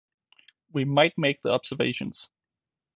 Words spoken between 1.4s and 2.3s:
the observations